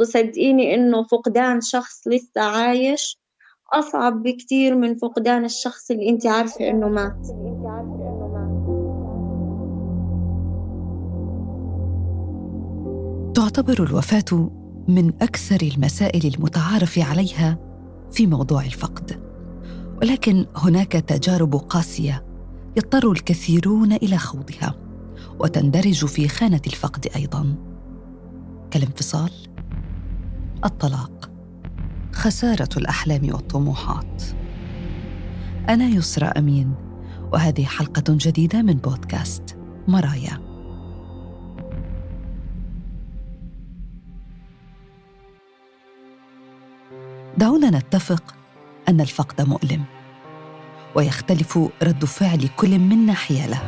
[0.00, 3.18] وصدقيني إنه فقدان شخص لسه عايش
[3.72, 7.26] أصعب بكتير من فقدان الشخص اللي أنت عارفة إنه مات.
[13.34, 14.50] تعتبر الوفاة
[14.88, 17.58] من أكثر المسائل المتعارف عليها
[18.12, 19.20] في موضوع الفقد.
[20.02, 22.26] ولكن هناك تجارب قاسية
[22.76, 24.74] يضطر الكثيرون إلى خوضها
[25.40, 27.56] وتندرج في خانة الفقد أيضاً.
[28.70, 29.30] كالانفصال
[30.66, 31.30] الطلاق.
[32.12, 34.22] خسارة الأحلام والطموحات.
[35.68, 36.74] أنا يسرى أمين
[37.32, 39.58] وهذه حلقة جديدة من بودكاست
[39.88, 40.46] مرايا.
[47.38, 48.34] دعونا نتفق
[48.88, 49.84] أن الفقد مؤلم
[50.94, 53.62] ويختلف رد فعل كل منا حياله.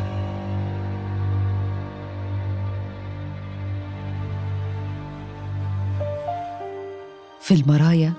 [7.48, 8.12] في المرايا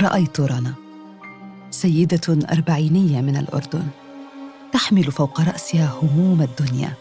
[0.00, 0.74] رأيت رنا
[1.70, 3.86] سيدة أربعينية من الأردن
[4.72, 6.92] تحمل فوق رأسها هموم الدنيا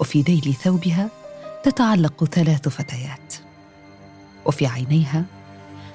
[0.00, 1.10] وفي ذيل ثوبها
[1.64, 3.34] تتعلق ثلاث فتيات
[4.46, 5.24] وفي عينيها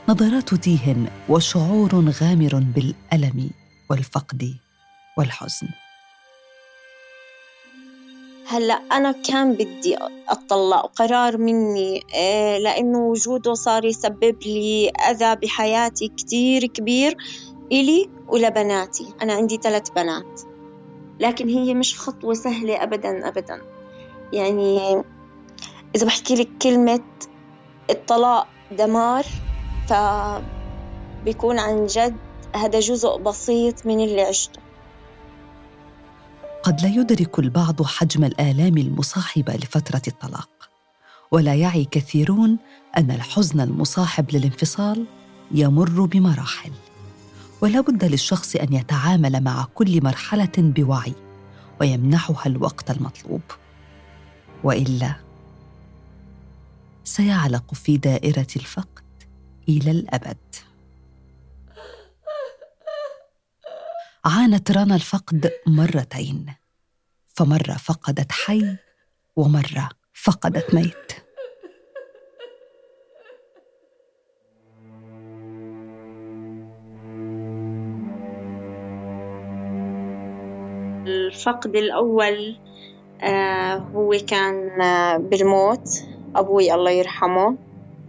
[0.10, 0.96] نظرات تيه
[1.30, 3.50] وشعور غامر بالألم
[3.90, 4.56] والفقد
[5.18, 5.68] والحزن.
[8.48, 9.98] هلا أنا كان بدي
[10.30, 17.18] اتطلق قرار مني آه، لأنه وجوده صار يسبب لي أذى بحياتي كتير كبير
[17.72, 19.14] إلي ولبناتي.
[19.22, 20.42] أنا عندي ثلاث بنات
[21.20, 23.62] لكن هي مش خطوة سهلة ابدا ابدا.
[24.34, 25.04] يعني
[25.96, 27.04] إذا بحكي لك كلمة
[27.90, 29.26] الطلاق دمار
[29.88, 32.18] فبيكون عن جد
[32.56, 34.65] هذا جزء بسيط من اللي عشته.
[36.66, 40.50] قد لا يدرك البعض حجم الآلام المصاحبة لفترة الطلاق.
[41.32, 42.58] ولا يعي كثيرون
[42.98, 45.06] أن الحزن المصاحب للانفصال
[45.52, 46.72] يمر بمراحل.
[47.62, 51.14] ولا بد للشخص أن يتعامل مع كل مرحلة بوعي
[51.81, 53.42] ويمنحها الوقت المطلوب.
[54.64, 55.16] وإلا
[57.04, 59.04] سيعلق في دائرة الفقد
[59.70, 60.56] إلى الأبد.
[64.25, 66.53] عانت رنا الفقد مرتين.
[67.28, 68.75] فمرة فقدت حي
[69.36, 71.12] ومرة فقدت ميت.
[81.07, 82.59] الفقد الأول
[83.22, 85.90] آه هو كان آه بالموت.
[86.36, 87.57] أبوي الله يرحمه.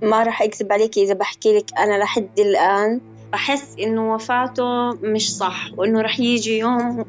[0.03, 5.70] ما راح أكذب عليك إذا بحكي لك أنا لحد الآن بحس إنه وفاته مش صح
[5.76, 7.04] وإنه رح يجي يوم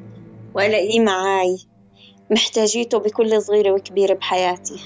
[0.53, 1.57] وألاقيه معاي.
[2.31, 4.79] محتاجيته بكل صغيرة وكبيرة بحياتي.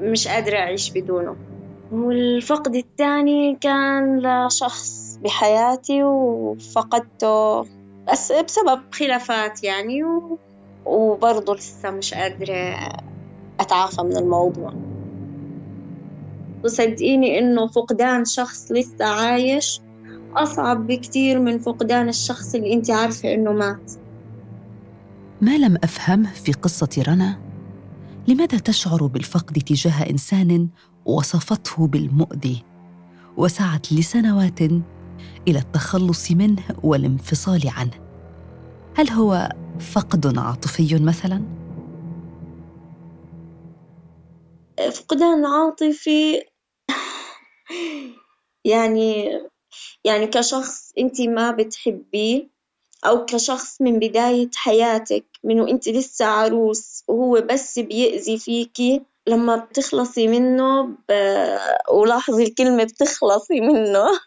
[0.00, 1.36] مش قادرة أعيش بدونه.
[1.92, 7.60] والفقد الثاني كان لشخص بحياتي وفقدته
[8.12, 10.38] بس بسبب خلافات يعني و...
[10.86, 12.78] وبرضه لسه مش قادرة
[13.60, 14.72] أتعافى من الموضوع.
[16.64, 19.80] وصدقيني إنه فقدان شخص لسه عايش
[20.36, 23.92] أصعب بكتير من فقدان الشخص اللي أنت عارفة إنه مات.
[25.40, 27.40] ما لم أفهمه في قصة رنا؟
[28.28, 30.68] لماذا تشعر بالفقد تجاه إنسان
[31.04, 32.64] وصفته بالمؤذي؟
[33.36, 34.60] وسعت لسنوات
[35.48, 38.02] إلى التخلص منه والانفصال عنه.
[38.96, 39.48] هل هو
[39.80, 41.42] فقد عاطفي مثلا؟
[44.92, 46.42] فقدان عاطفي
[48.64, 49.28] يعني
[50.04, 52.48] يعني كشخص أنت ما بتحبيه
[53.06, 60.28] أو كشخص من بداية حياتك من وأنت لسه عروس وهو بس بيأذي فيكي لما بتخلصي
[60.28, 61.12] منه ب...
[61.90, 64.06] ولاحظي الكلمة بتخلصي منه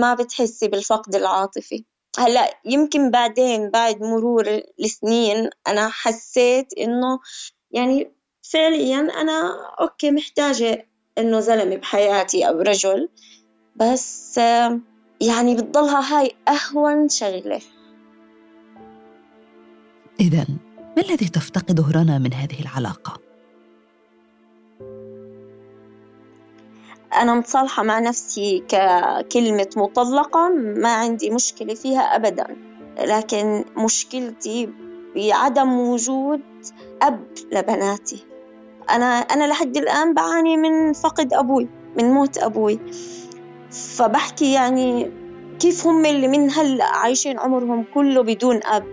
[0.00, 1.84] ما بتحسي بالفقد العاطفي.
[2.18, 7.20] هلأ يمكن بعدين بعد مرور السنين أنا حسيت إنه
[7.70, 10.88] يعني فعليا أنا أوكي محتاجة
[11.18, 13.08] إنه زلمة بحياتي أو رجل.
[13.80, 14.38] بس
[15.20, 17.60] يعني بتضلها هاي أهون شغلة.
[20.20, 20.46] اذا
[20.96, 23.20] ما الذي تفتقده رنا من هذه العلاقة؟
[27.14, 32.56] أنا متصالحة مع نفسي ككلمة مطلقة ما عندي مشكلة فيها أبدا.
[32.98, 34.68] لكن مشكلتي
[35.16, 36.40] بعدم وجود
[37.02, 38.24] أب لبناتي.
[38.90, 42.80] أنا أنا لحد الآن بعاني من فقد أبوي من موت أبوي.
[43.70, 45.10] فبحكي يعني
[45.60, 48.84] كيف هم اللي من هلأ عايشين عمرهم كله بدون أب؟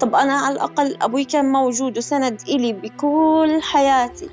[0.00, 4.30] طب أنا على الأقل أبوي كان موجود وسند إلي بكل حياتي.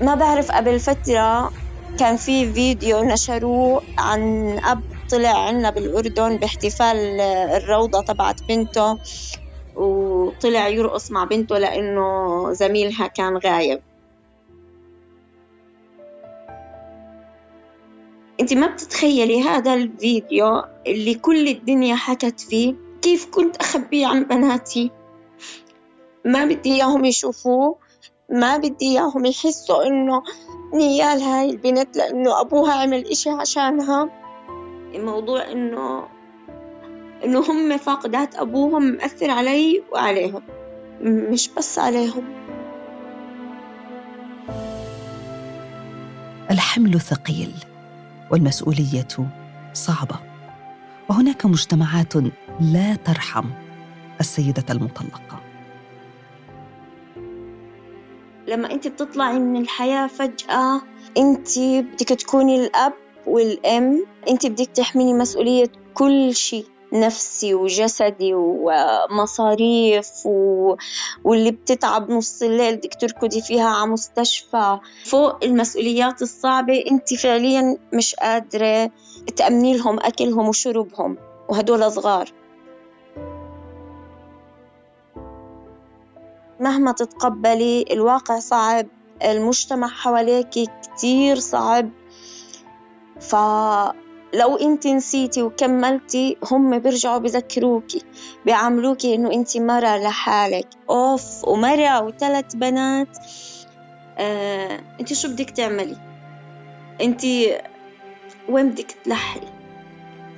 [0.00, 1.50] ما بعرف قبل فترة
[1.98, 4.20] كان في فيديو نشروه عن
[4.64, 7.20] أب طلع عنا بالأردن باحتفال
[7.56, 8.98] الروضة تبعت بنته.
[10.26, 13.80] وطلع يرقص مع بنته لأنه زميلها كان غايب.
[18.40, 24.90] انت ما بتتخيلي هذا الفيديو اللي كل الدنيا حكت فيه كيف كنت أخبيه عن بناتي؟
[26.24, 27.76] ما بدي إياهم يشوفوه
[28.30, 30.22] ما بدي إياهم يحسوا إنه
[30.74, 34.10] نيال هاي البنت لأنه أبوها عمل إشي عشانها.
[34.94, 36.08] الموضوع إنه
[37.24, 40.42] إنه هم فاقدات أبوهم مأثر علي وعليهم
[41.02, 42.24] مش بس عليهم.
[46.50, 47.52] الحمل ثقيل
[48.30, 49.08] والمسؤولية
[49.72, 50.16] صعبة
[51.08, 52.14] وهناك مجتمعات
[52.60, 53.44] لا ترحم
[54.20, 55.40] السيدة المطلقة.
[58.48, 60.82] لما أنت بتطلعي من الحياة فجأة
[61.16, 62.92] أنت بدك تكوني الأب
[63.26, 66.66] والأم أنت بدك تحملي مسؤولية كل شيء.
[66.92, 70.74] نفسي وجسدي ومصاريف و...
[71.24, 74.78] واللي بتتعب نص الليل بدك تركضي فيها على مستشفى.
[75.04, 78.90] فوق المسؤوليات الصعبة أنت فعليا مش قادرة
[79.36, 81.16] تأمني لهم أكلهم وشربهم
[81.48, 82.32] وهدول صغار.
[86.60, 88.86] مهما تتقبلي الواقع صعب
[89.24, 90.48] المجتمع حواليك
[90.82, 91.90] كتير صعب.
[94.32, 98.02] فلو انت نسيتي وكملتي هم بيرجعوا بذكروكي
[98.44, 100.68] بيعاملوكي انه انت مرة لحالك.
[100.90, 103.18] أوف ومرة وثلاث بنات.
[104.18, 105.96] آه، انت شو بدك تعملي؟
[107.00, 107.24] انت
[108.48, 109.40] وين بدك تلحي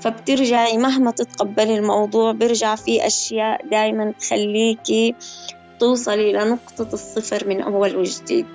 [0.01, 5.15] فبترجعي مهما تتقبلي الموضوع بيرجع في أشياء دايما تخليكي
[5.81, 8.47] توصلي لنقطة الصفر من أول وجديد.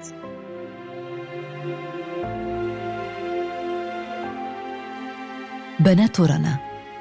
[5.79, 6.59] بنات رنا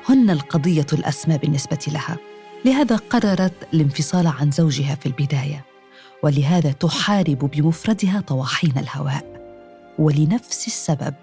[0.08, 2.16] هن القضية الأسمى بالنسبة لها.
[2.64, 5.64] لهذا قررت الانفصال عن زوجها في البداية
[6.22, 9.32] ولهذا تحارب بمفردها طواحين الهواء.
[9.98, 11.14] ولنفس السبب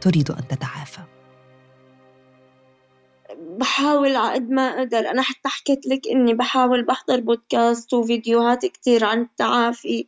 [0.00, 1.00] تريد أن تتعافى.
[3.58, 5.10] بحاول على قد ما أقدر.
[5.10, 10.06] أنا حتى حكيت لك إني بحاول بحضر بودكاست وفيديوهات كتير عن التعافي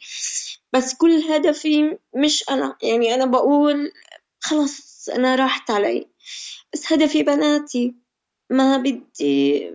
[0.72, 2.76] بس كل هدفي مش أنا.
[2.82, 3.92] يعني أنا بقول
[4.40, 6.15] خلص أنا راحت علي.
[6.72, 7.94] بس هدفي بناتي
[8.50, 9.70] ما بدي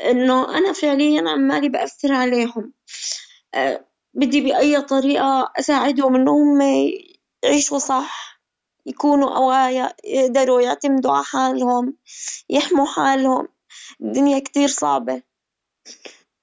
[0.00, 2.72] إنه أنا فعليا عمالي بأثر عليهم.
[3.54, 3.84] أه
[4.14, 6.60] بدي بأي طريقة أساعدهم إنهم
[7.44, 8.40] يعيشوا صح
[8.86, 11.96] يكونوا قوايا يقدروا يعتمدوا على حالهم
[12.50, 13.48] يحموا حالهم.
[14.00, 15.22] الدنيا كتير صعبة.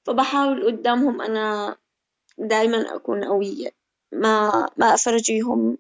[0.06, 1.78] فبحاول قدامهم أنا
[2.38, 3.72] دايما أكون قوية
[4.12, 5.78] ما ما أفرجيهم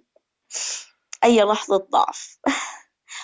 [1.23, 2.37] أي لحظة ضعف.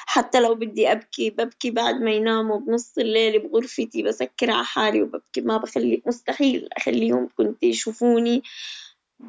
[0.06, 5.42] حتى لو بدي أبكي ببكي بعد ما يناموا بنص الليل بغرفتي بسكر على حالي وببكي.
[5.42, 8.44] ما بخلي مستحيل أخليهم كنت يشوفوني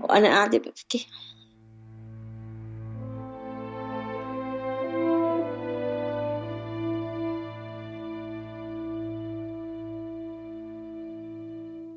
[0.01, 1.07] وأنا قاعدة ببكي.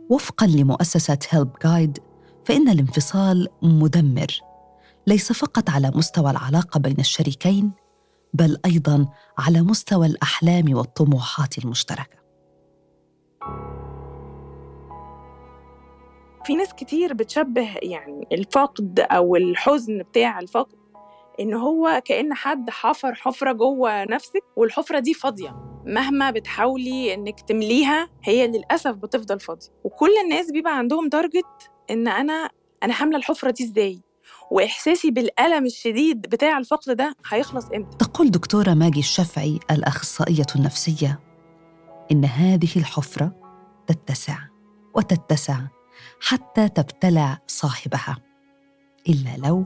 [0.10, 2.00] وفقا لمؤسسة هيلب جايد
[2.46, 4.40] فإن الانفصال مدمر
[5.08, 7.72] ليس فقط على مستوى العلاقة بين الشريكين
[8.34, 9.08] بل أيضا
[9.38, 12.20] على مستوى الأحلام والطموحات المشتركة.
[16.46, 20.76] في ناس كتير بتشبه يعني الفقد أو الحزن بتاع الفقد
[21.40, 25.56] إن هو كأن حد حفر حفرة جوه نفسك والحفرة دي فاضية.
[25.86, 29.68] مهما بتحاولي إنك تمليها هي للأسف بتفضل فاضية.
[29.84, 32.50] وكل الناس بيبقى عندهم تارجت إن أنا
[32.84, 34.02] أنا حاملة الحفرة دي إزاي؟
[34.52, 41.20] وإحساسي بالألم الشديد بتاع الفقد ده هيخلص إمتى؟ تقول دكتورة ماجي الشافعي الأخصائية النفسية
[42.12, 43.36] إن هذه الحفرة
[43.88, 44.38] تتسع
[44.96, 45.60] وتتسع
[46.22, 48.18] حتى تبتلع صاحبها
[49.10, 49.66] إلا لو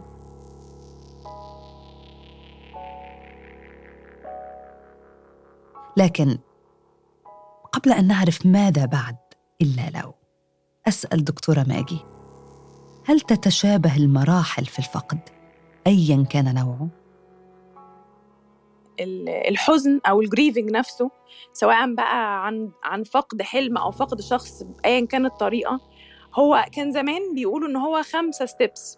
[5.97, 6.37] لكن
[7.71, 9.15] قبل أن نعرف ماذا بعد
[9.61, 10.13] إلا لو
[10.87, 12.12] أسأل دكتورة ماجي.
[13.05, 15.19] هل تتشابه المراحل في الفقد؟
[15.87, 16.87] أيا كان نوعه؟
[19.49, 21.11] الحزن أو ال grieving نفسه
[21.53, 25.79] سواء بقى عن عن فقد حلم أو فقد شخص بايا كانت الطريقة
[26.35, 28.97] هو كان زمان بيقولوا إن هو خمسة steps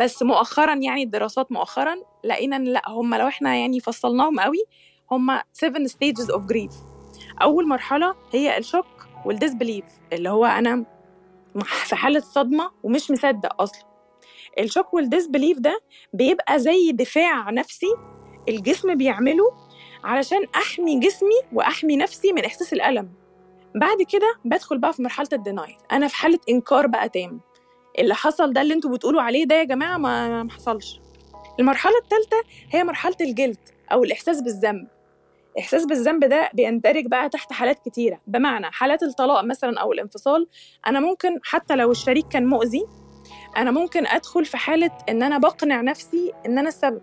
[0.00, 4.64] بس مؤخرا يعني الدراسات مؤخرا لقينا إن لأ هم لو إحنا يعني فصلناهم قوي
[5.10, 6.74] هم 7 stages of grief.
[7.42, 8.86] أول مرحلة هي ال shock
[9.24, 10.84] وال disbelief اللي هو أنا
[11.62, 13.84] في حالة صدمة ومش مصدق أصلا.
[14.58, 15.80] ال shock وال disbelief ده
[16.12, 17.86] بيبقى زي دفاع نفسي
[18.48, 19.44] الجسم بيعمله
[20.04, 23.12] علشان أحمي جسمي وأحمي نفسي من إحساس الألم.
[23.74, 25.76] بعد كده بدخل بقى في مرحلة ال denial.
[25.92, 27.40] أنا في حالة إنكار بقى تام.
[27.98, 31.00] اللي حصل ده اللي أنتوا بتقولوا عليه ده يا جماعة ما ما حصلش.
[31.60, 32.36] المرحلة الثالثه
[32.70, 33.58] هي مرحلة الجلد
[33.92, 34.88] أو الإحساس بالذنب.
[35.58, 38.20] إحساس بالذنب ده بيندرج بقى تحت حالات كتيرة.
[38.26, 40.48] بمعنى حالات الطلاق مثلا أو الانفصال
[40.86, 42.84] أنا ممكن حتى لو الشريك كان مؤذي
[43.56, 47.02] أنا ممكن أدخل في حالة إن أنا بقنع نفسي إن أنا السبب.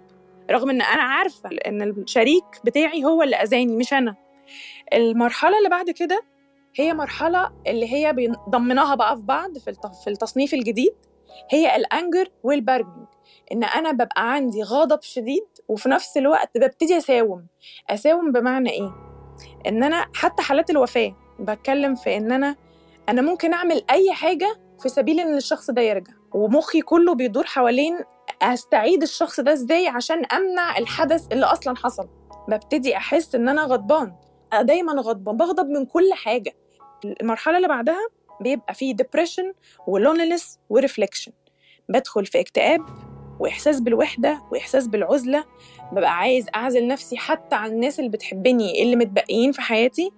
[0.52, 4.16] رغم إن أنا عارفة إن الشريك بتاعي هو اللي أذاني مش أنا.
[4.94, 6.22] المرحلة اللي بعد كده
[6.76, 10.94] هي مرحلة اللي هي ضمناها بقى في بعض في التصنيف الجديد
[11.52, 13.06] هي الانجر والبرجنج
[13.52, 17.48] إن أنا ببقى عندي غضب شديد وفي نفس الوقت ببتدي أساوم.
[17.90, 18.92] أساوم بمعنى إيه؟
[19.68, 22.56] إن أنا حتى حالات الوفاة بتكلم في إن أنا
[23.10, 28.00] أنا ممكن أعمل أي حاجة في سبيل إن الشخص ده يرجع ومخي كله بيدور حوالين
[28.42, 32.08] أستعيد الشخص ده إزاي عشان أمنع الحدث اللي أصلا حصل.
[32.48, 34.14] ببتدي أحس إن أنا غضبان
[34.62, 36.54] دايما غضبان بغضب من كل حاجة.
[37.22, 38.08] المرحلة اللي بعدها
[38.42, 39.54] بيبقى فيه depression
[39.88, 41.32] ولونلس وريفليكشن
[41.90, 42.82] بدخل في اكتئاب
[43.42, 45.44] وإحساس بالوحدة وإحساس بالعزلة
[45.92, 50.12] ببقى عايز أعزل نفسي حتى عن الناس اللي بتحبني اللي متبقيين في حياتي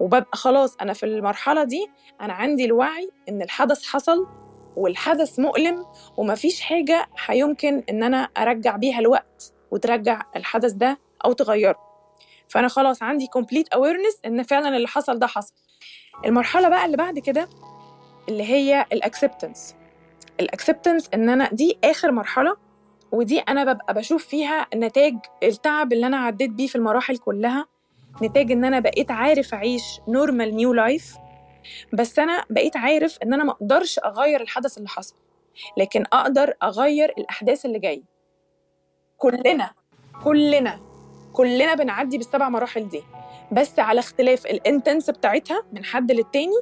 [0.00, 1.90] وببقى خلاص أنا في المرحلة دي
[2.20, 4.26] أنا عندي الوعي إن الحدث حصل
[4.76, 5.84] والحدث مؤلم
[6.16, 11.78] ومفيش حاجة هيمكن إن أنا أرجع بيها الوقت وترجع الحدث ده أو تغيره.
[12.48, 15.54] فأنا خلاص عندي complete awareness إن فعلا اللي حصل ده حصل.
[16.24, 17.48] المرحلة بقى اللي بعد كده
[18.28, 19.74] اللي هي ال acceptance
[20.40, 22.65] ال acceptance إن أنا دي آخر مرحلة
[23.12, 27.66] ودي أنا ببقى بشوف فيها نتاج التعب اللي أنا عديت بيه في المراحل كلها
[28.22, 31.16] نتاج إن أنا بقيت عارف أعيش normal new life
[31.92, 35.14] بس أنا بقيت عارف إن أنا ما أقدرش أغير الحدث اللي حصل
[35.76, 38.02] لكن أقدر أغير الأحداث اللي جاية.
[39.18, 39.70] كلنا
[40.24, 40.80] كلنا
[41.32, 43.02] كلنا بنعدي بالسبع مراحل دي
[43.52, 46.60] بس على اختلاف الانتنس بتاعتها من حد للتاني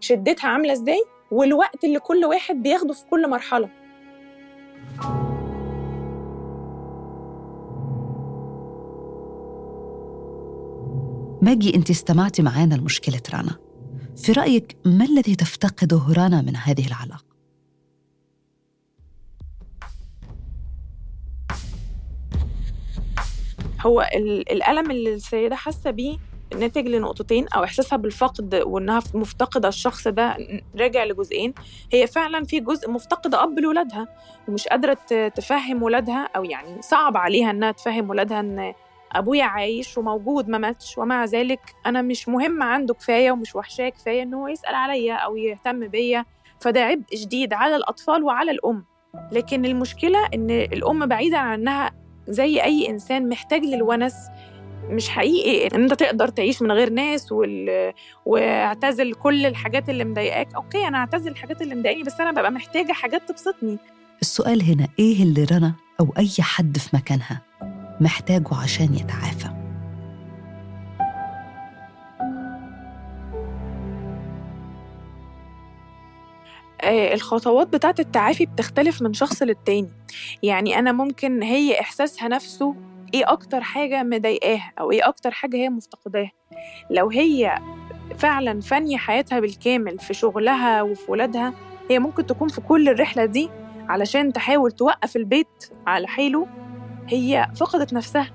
[0.00, 3.68] شدتها عاملة إزاي والوقت اللي كل واحد بياخده في كل مرحلة.
[11.42, 13.56] ماجي أنت استمعتي معانا لمشكلة رنا
[14.16, 17.24] في رأيك ما الذي تفتقده رنا من هذه العلاقة؟
[23.80, 24.08] هو
[24.50, 26.16] الألم اللي السيدة حاسة بيه
[26.58, 30.36] ناتج لنقطتين أو إحساسها بالفقد وإنها مفتقدة الشخص ده
[30.76, 31.54] راجع لجزئين.
[31.92, 34.08] هي فعلا في جزء مفتقده أب لولادها
[34.48, 38.72] ومش قادرة تفهم ولادها أو يعني صعب عليها إنها تفهم ولادها إن
[39.12, 40.98] أبويا عايش وموجود ما ماتش.
[40.98, 45.36] ومع ذلك أنا مش مهم عنده كفاية ومش وحشاه كفاية ان هو يسأل عليا أو
[45.36, 46.24] يهتم بيا.
[46.60, 48.84] فده عبء شديد على الأطفال وعلى الأم.
[49.32, 51.90] لكن المشكلة إن الأم بعيدة عن انها
[52.28, 54.14] زي أي إنسان محتاج للونس.
[54.88, 57.92] مش حقيقي إن أنت تقدر تعيش من غير ناس وال...
[58.26, 60.54] واعتزل كل الحاجات اللي مضايقاك.
[60.54, 63.78] okay أنا أعتزل الحاجات اللي مضايقاني بس أنا ببقى محتاجة حاجات تبسطني.
[64.20, 67.40] السؤال هنا إيه اللي رنا أو أي حد في مكانها؟
[68.00, 69.48] محتاجه عشان يتعافى.
[76.84, 79.90] آه، الخطوات بتاعت التعافي بتختلف من شخص للتاني.
[80.42, 82.74] يعني أنا ممكن هي إحساسها نفسه
[83.14, 86.30] إيه أكتر حاجة مضايقاها أو إيه أكتر حاجة هي مفتقداها.
[86.90, 87.58] لو هي
[88.18, 91.54] فعلا فانية حياتها بالكامل في شغلها وفي ولادها
[91.90, 93.50] هي ممكن تكون في كل الرحلة دي
[93.88, 96.46] علشان تحاول توقف البيت على حيله
[97.08, 98.30] هي فقدت نفسها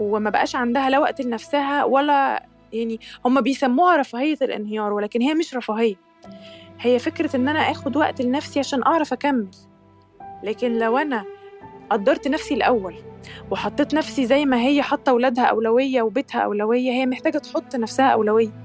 [0.00, 5.54] وما بقاش عندها لا وقت لنفسها ولا يعني هم بيسموها رفاهية الانهيار ولكن هي مش
[5.54, 5.94] رفاهية.
[6.80, 9.48] هي فكرة إن أنا آخد وقت لنفسي عشان أعرف أكمل.
[10.42, 11.24] لكن لو أنا
[11.90, 12.94] قدرت نفسي الأول
[13.50, 18.64] وحطيت نفسي زي ما هي حاطة اولادها أولوية وبيتها أولوية هي محتاجة تحط نفسها أولوية.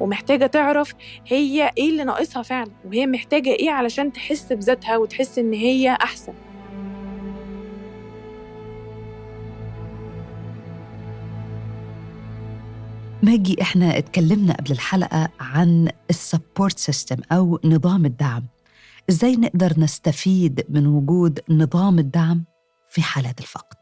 [0.00, 0.94] ومحتاجة تعرف
[1.26, 6.32] هي إيه اللي ناقصها فعلا وهي محتاجة إيه علشان تحس بذاتها وتحس إن هي أحسن.
[13.22, 18.42] ماجي إحنا اتكلمنا قبل الحلقة عن ال support system أو نظام الدعم.
[19.10, 22.44] إزاي نقدر نستفيد من وجود نظام الدعم
[22.90, 23.76] في حالات الفقد؟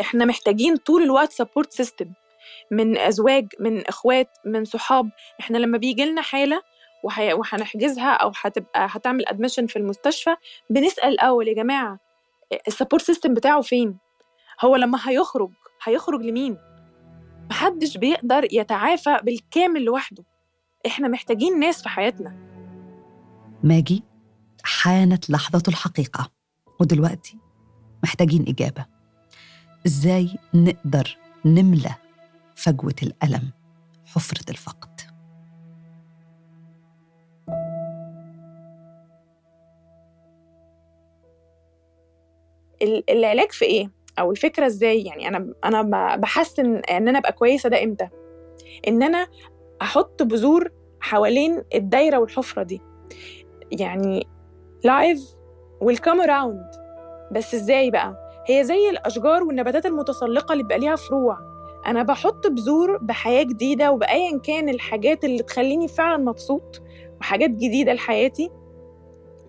[0.00, 2.12] إحنا محتاجين طول الوقت support system
[2.70, 5.10] من أزواج من إخوات من صحاب.
[5.40, 6.62] إحنا لما بيجي لنا حالة
[7.04, 10.36] وهنحجزها أو هتبقى هتعمل admission في المستشفى
[10.70, 11.98] بنسأل الأول يا جماعة
[12.68, 13.98] ال support system بتاعه فين؟
[14.64, 15.50] هو لما هيخرج
[15.84, 16.58] هيخرج لمين؟
[17.50, 20.24] محدش بيقدر يتعافى بالكامل لوحده.
[20.86, 22.36] إحنا محتاجين ناس في حياتنا.
[23.62, 24.04] ماجي
[24.64, 26.30] حانت لحظة الحقيقة
[26.80, 27.38] ودلوقتي
[28.02, 28.86] محتاجين إجابة.
[29.86, 31.94] إزاي نقدر نملى
[32.56, 33.50] فجوة الألم
[34.06, 35.00] حفرة الفقد؟
[43.10, 45.82] العلاج في إيه؟ أو الفكرة إزاي؟ يعني أنا أنا
[46.16, 48.08] بحسن إن أنا أبقى كويسة ده إمتى؟
[48.88, 49.26] إن أنا
[49.82, 50.70] أحط بذور
[51.00, 52.80] حوالين الدايرة والحفرة دي.
[53.72, 54.26] يعني
[54.84, 55.20] life
[55.80, 56.70] will come around
[57.32, 61.38] بس إزاي بقى؟ هي زي الأشجار والنباتات المتسلقة اللي بيبقى ليها فروع.
[61.86, 66.82] أنا بحط بذور بحياة جديدة وبايا كان الحاجات اللي تخليني فعلا مبسوط
[67.20, 68.50] وحاجات جديدة لحياتي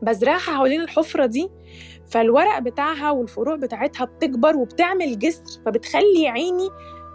[0.02, 1.50] بزرعها حوالين الحفرة دي
[2.10, 6.70] فالورق بتاعها والفروع بتاعتها بتكبر وبتعمل جسر فبتخلي عيني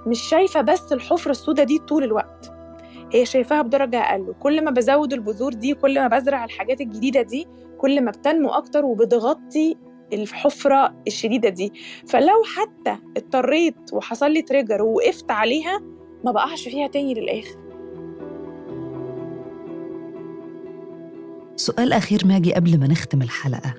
[0.07, 2.53] مش شايفة بس الحفرة السوداء دي طول الوقت.
[3.13, 4.35] هي شايفاها بدرجة أقل.
[4.41, 7.47] كل ما بزود البذور دي كل ما بزرع الحاجات الجديدة دي
[7.79, 9.77] كل ما بتنمو أكتر وبتغطي
[10.13, 11.73] الحفرة الشديدة دي.
[12.09, 15.81] فلو حتى اضطريت وحصل لي trigger ووقفت عليها
[16.25, 17.59] ما بقعش فيها تاني للآخر.
[21.57, 23.75] سؤال أخير ماجي قبل ما نختم الحلقة.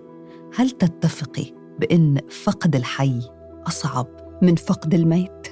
[0.55, 1.45] هل تتفقي
[1.79, 3.19] بأن فقد الحي
[3.67, 4.07] أصعب
[4.41, 5.47] من فقد الميت؟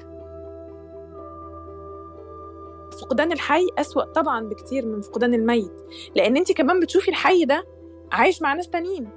[3.01, 5.73] فقدان الحي أسوأ طبعا بكتير من فقدان الميت.
[6.15, 7.63] لأن أنت كمان بتشوفي الحي ده
[8.11, 9.09] عايش مع ناس تانيين.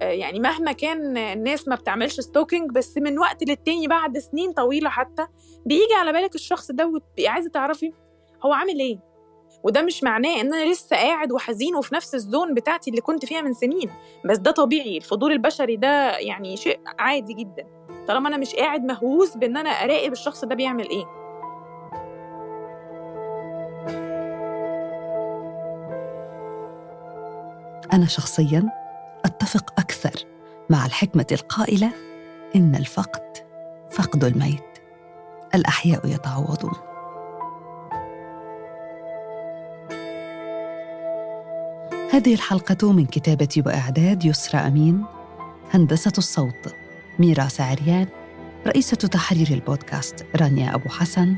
[0.00, 5.26] يعني مهما كان الناس ما بتعملش stalking بس من وقت للتاني بعد سنين طويلة حتى
[5.66, 7.92] بيجي على بالك الشخص ده وتبقي عايزة تعرفي
[8.46, 9.09] هو عامل إيه.
[9.62, 13.40] وده مش معناه إن أنا لسه قاعد وحزين وفي نفس الزون بتاعتي اللي كنت فيها
[13.40, 13.90] من سنين.
[14.24, 17.66] بس ده طبيعي الفضول البشري ده يعني شيء عادي جدا.
[18.08, 21.04] طالما أنا مش قاعد مهووس بإن أنا أراقب الشخص ده بيعمل إيه.
[27.92, 28.68] أنا شخصيا
[29.24, 30.24] أتفق أكثر
[30.70, 31.92] مع الحكمة القائلة
[32.56, 33.36] إن الفقد
[33.90, 34.60] فقد الميت.
[35.54, 36.89] الأحياء يتعوضون.
[42.12, 45.04] هذه الحلقة من كتابة وإعداد يسرى أمين
[45.70, 46.74] هندسة الصوت
[47.18, 48.06] ميرا عريان
[48.66, 51.36] رئيسة تحرير البودكاست رانيا أبو حسن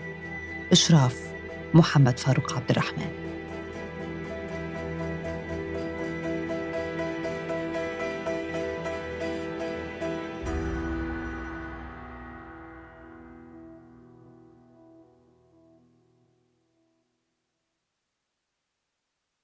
[0.72, 1.16] إشراف
[1.74, 3.21] محمد فاروق عبد الرحمن.